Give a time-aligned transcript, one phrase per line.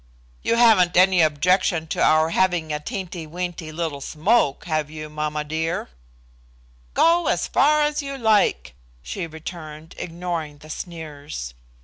[0.41, 5.43] You haven't any objection to our having a teenty weenty little smoke, have you, mamma
[5.43, 5.89] dear?"
[6.95, 11.53] "Go as far as you like," she returned, ignoring the sneers.